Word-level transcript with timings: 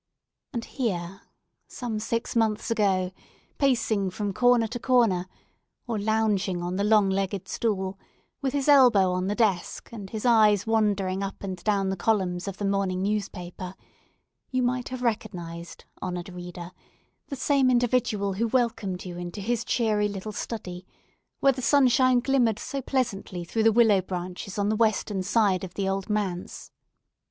And 0.51 0.65
here, 0.65 1.21
some 1.67 1.99
six 1.99 2.35
months 2.35 2.71
ago—pacing 2.71 4.09
from 4.09 4.33
corner 4.33 4.65
to 4.65 4.79
corner, 4.79 5.27
or 5.85 5.99
lounging 5.99 6.63
on 6.63 6.77
the 6.77 6.83
long 6.83 7.07
legged 7.11 7.47
stool, 7.47 7.99
with 8.41 8.51
his 8.53 8.67
elbow 8.67 9.11
on 9.11 9.27
the 9.27 9.35
desk, 9.35 9.91
and 9.91 10.09
his 10.09 10.25
eyes 10.25 10.65
wandering 10.65 11.21
up 11.21 11.43
and 11.43 11.63
down 11.63 11.89
the 11.89 11.95
columns 11.95 12.47
of 12.47 12.57
the 12.57 12.65
morning 12.65 13.03
newspaper—you 13.03 14.63
might 14.63 14.89
have 14.89 15.03
recognised, 15.03 15.85
honoured 16.01 16.29
reader, 16.29 16.71
the 17.27 17.35
same 17.35 17.69
individual 17.69 18.33
who 18.33 18.47
welcomed 18.47 19.05
you 19.05 19.17
into 19.19 19.39
his 19.39 19.63
cheery 19.63 20.07
little 20.07 20.31
study, 20.31 20.83
where 21.41 21.53
the 21.53 21.61
sunshine 21.61 22.21
glimmered 22.21 22.57
so 22.57 22.81
pleasantly 22.81 23.43
through 23.45 23.61
the 23.61 23.71
willow 23.71 24.01
branches 24.01 24.57
on 24.57 24.67
the 24.69 24.75
western 24.75 25.21
side 25.21 25.63
of 25.63 25.75
the 25.75 25.87
Old 25.87 26.09
Manse. 26.09 26.71